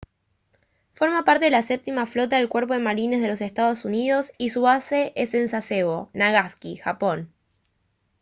forma 0.95 1.23
parte 1.25 1.45
de 1.45 1.51
la 1.51 1.61
séptima 1.61 2.07
flota 2.07 2.37
del 2.37 2.49
cuerpo 2.49 2.73
de 2.73 2.79
marines 2.79 3.21
de 3.21 3.27
los 3.27 3.39
estados 3.39 3.85
unidos 3.85 4.31
y 4.39 4.49
su 4.49 4.61
base 4.63 5.13
es 5.15 5.35
en 5.35 5.47
sasebo 5.47 6.09
nagasaki 6.13 6.77
japón 6.77 7.31